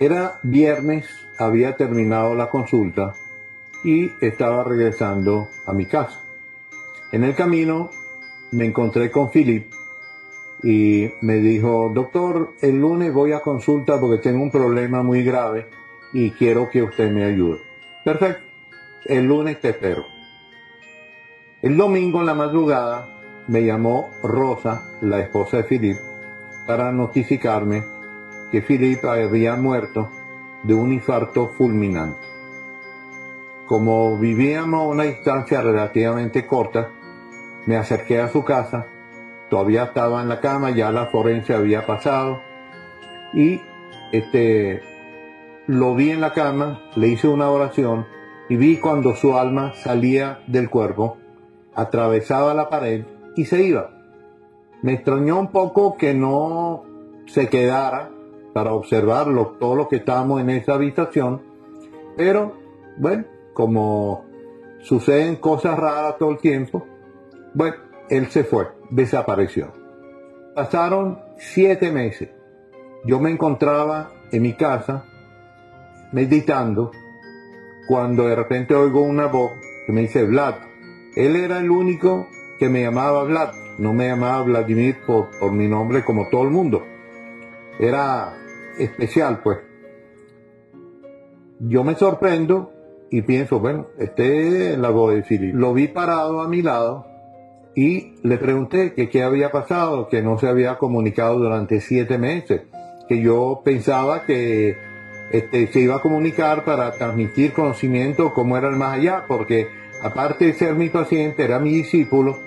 [0.00, 1.06] Era viernes,
[1.38, 3.12] había terminado la consulta
[3.84, 6.24] y estaba regresando a mi casa.
[7.12, 7.90] En el camino
[8.52, 9.70] me encontré con Philip
[10.62, 15.68] y me dijo, doctor, el lunes voy a consulta porque tengo un problema muy grave
[16.14, 17.58] y quiero que usted me ayude.
[18.02, 18.42] Perfecto,
[19.04, 20.06] el lunes te espero.
[21.60, 25.98] El domingo en la madrugada me llamó Rosa, la esposa de Philip,
[26.66, 27.99] para notificarme
[28.50, 30.10] que Philip había muerto
[30.62, 32.20] de un infarto fulminante.
[33.66, 36.90] Como vivíamos a una distancia relativamente corta,
[37.66, 38.86] me acerqué a su casa,
[39.48, 42.40] todavía estaba en la cama, ya la forense había pasado,
[43.32, 43.60] y
[44.12, 44.82] este,
[45.66, 48.06] lo vi en la cama, le hice una oración
[48.48, 51.18] y vi cuando su alma salía del cuerpo,
[51.74, 53.04] atravesaba la pared
[53.36, 53.90] y se iba.
[54.82, 56.82] Me extrañó un poco que no
[57.26, 58.10] se quedara
[58.52, 61.42] para observarlo, todo lo que estábamos en esa habitación,
[62.16, 62.54] pero
[62.96, 64.24] bueno, como
[64.80, 66.86] suceden cosas raras todo el tiempo,
[67.54, 67.76] bueno,
[68.08, 69.72] él se fue, desapareció.
[70.54, 72.30] Pasaron siete meses.
[73.04, 75.04] Yo me encontraba en mi casa
[76.12, 76.90] meditando
[77.88, 79.52] cuando de repente oigo una voz
[79.86, 80.56] que me dice Vlad.
[81.16, 86.04] Él era el único que me llamaba Vlad, no me llamaba Vladimir por mi nombre
[86.04, 86.84] como todo el mundo.
[87.80, 88.36] Era
[88.78, 89.58] especial, pues.
[91.60, 92.72] Yo me sorprendo
[93.10, 95.54] y pienso, bueno, este es la voz de Philip.
[95.54, 97.06] Lo vi parado a mi lado
[97.74, 102.62] y le pregunté que qué había pasado, que no se había comunicado durante siete meses,
[103.08, 104.76] que yo pensaba que
[105.32, 109.68] este, se iba a comunicar para transmitir conocimiento cómo era el más allá, porque
[110.02, 112.38] aparte de ser mi paciente, era mi discípulo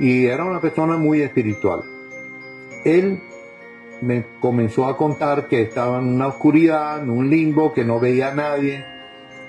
[0.00, 1.82] y era una persona muy espiritual.
[2.84, 3.20] Él
[4.00, 8.28] me comenzó a contar que estaba en una oscuridad, en un limbo, que no veía
[8.28, 8.84] a nadie,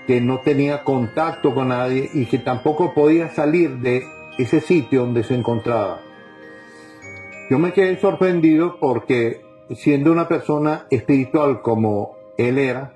[0.08, 4.04] que no tenía contacto con nadie y que tampoco podía salir de
[4.38, 6.02] ese sitio donde se encontraba.
[7.50, 9.42] Yo me quedé sorprendido porque
[9.76, 12.94] siendo una persona espiritual como él era,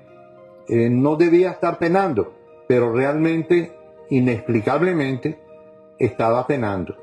[0.68, 2.32] eh, no debía estar penando,
[2.66, 3.72] pero realmente,
[4.10, 5.38] inexplicablemente,
[5.98, 6.96] estaba penando.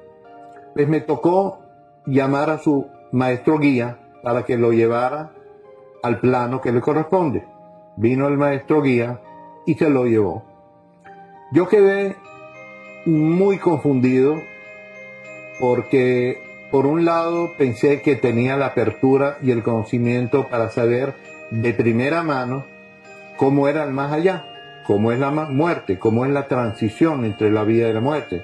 [0.73, 1.59] Pues me tocó
[2.06, 5.31] llamar a su maestro guía para que lo llevara
[6.03, 7.45] al plano que le corresponde.
[7.95, 9.21] Vino el maestro guía
[9.65, 10.43] y se lo llevó.
[11.51, 12.15] Yo quedé
[13.05, 14.41] muy confundido
[15.59, 21.13] porque por un lado pensé que tenía la apertura y el conocimiento para saber
[21.51, 22.65] de primera mano
[23.37, 24.45] cómo era el más allá,
[24.85, 28.43] cómo es la muerte, cómo es la transición entre la vida y la muerte.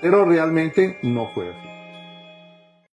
[0.00, 1.79] Pero realmente no fue así.